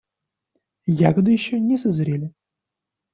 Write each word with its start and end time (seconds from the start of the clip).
Ягоды 1.09 1.29
еще 1.31 1.59
не 1.59 1.77
созрели. 1.77 2.31